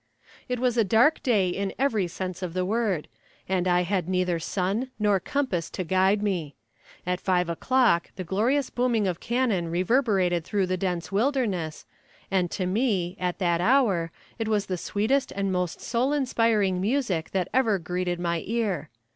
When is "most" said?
15.51-15.79